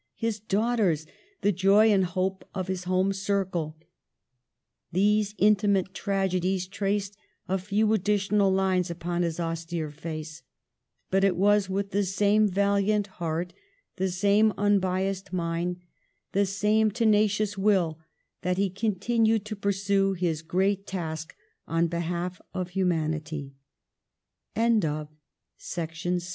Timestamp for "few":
7.59-7.93